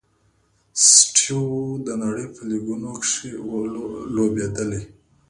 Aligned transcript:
سټیو 0.89 1.41
و 1.53 1.55
د 1.85 1.87
نړۍ 2.03 2.25
په 2.35 2.41
لیګونو 2.49 2.89
کښي 3.01 3.29
لوبېدلی. 4.15 4.81